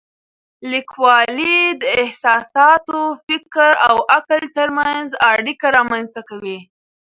[0.71, 6.57] لیکوالی د احساساتو، فکر او عقل ترمنځ اړیکه رامنځته کوي.